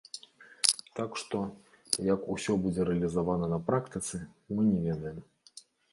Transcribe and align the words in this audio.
Так 0.99 1.11
што, 1.23 1.37
як 2.13 2.21
усё 2.35 2.55
будзе 2.63 2.81
рэалізавана 2.89 3.45
на 3.53 3.59
практыцы, 3.69 4.15
мы 4.55 4.61
не 4.73 4.81
ведаем. 5.05 5.19